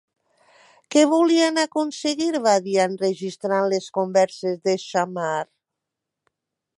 Què 0.95 1.01
volien 1.09 1.59
aconseguir 1.63 2.41
Badia 2.47 2.87
enregistrant 2.91 3.69
les 3.75 3.91
converses 3.99 4.57
de 4.69 4.75
Xammar? 4.85 5.39